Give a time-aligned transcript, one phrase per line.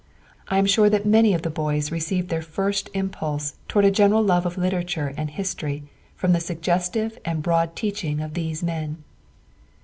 [0.47, 4.23] I am sure that many of the boys received their first impulse toward a general
[4.23, 5.83] love of literature and history
[6.15, 9.03] from the suggestive and broad teaching of these men."